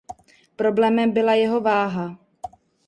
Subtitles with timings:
[0.55, 2.17] Problémem byla jeho váha.